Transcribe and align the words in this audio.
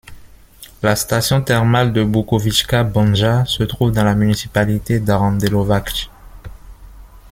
La 0.81 0.95
station 0.95 1.43
thermale 1.43 1.91
de 1.93 2.03
Bukovička 2.03 2.83
Banja 2.83 3.45
se 3.45 3.61
trouve 3.61 3.91
dans 3.91 4.03
la 4.03 4.15
municipalité 4.15 4.99
d'Aranđelovac. 4.99 6.09